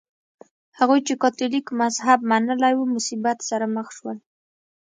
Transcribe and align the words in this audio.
هغوی 0.79 0.99
چې 1.07 1.13
کاتولیک 1.23 1.65
مذهب 1.81 2.19
منلی 2.31 2.73
و 2.77 2.83
مصیبت 2.95 3.37
سره 3.49 3.65
مخ 3.75 3.87
شول. 3.97 4.17